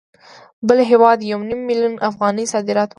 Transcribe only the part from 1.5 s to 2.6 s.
میلیون افغانۍ